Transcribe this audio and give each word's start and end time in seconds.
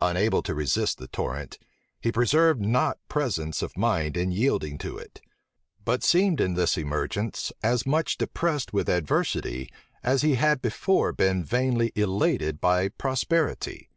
Unable 0.00 0.40
to 0.44 0.54
resist 0.54 0.98
the 0.98 1.08
torrent, 1.08 1.58
he 2.00 2.12
preserved 2.12 2.60
not 2.60 3.00
presence 3.08 3.60
of 3.60 3.76
mind 3.76 4.16
in 4.16 4.30
yielding 4.30 4.78
to 4.78 4.96
it; 4.96 5.20
but 5.84 6.04
seemed 6.04 6.40
in 6.40 6.54
this 6.54 6.78
emergence 6.78 7.50
as 7.60 7.84
much 7.84 8.16
depressed 8.16 8.72
with 8.72 8.88
adversity, 8.88 9.68
as 10.04 10.22
he 10.22 10.36
had 10.36 10.62
before 10.62 11.12
been 11.12 11.42
vainly 11.44 11.90
elated 11.96 12.60
by 12.60 12.88
prosperity. 12.88 13.90